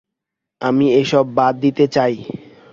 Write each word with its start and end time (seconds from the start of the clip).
আমি 0.61 0.85
এসব 1.01 1.25
বাদ 1.37 1.53
দিতে 1.63 1.85
চাই। 1.87 2.13